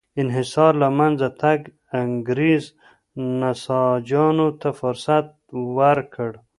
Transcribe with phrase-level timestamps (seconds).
[0.21, 1.59] انحصار له منځه تګ
[2.01, 2.63] انګرېز
[3.41, 5.25] نساجانو ته فرصت
[5.77, 6.31] ورکړ.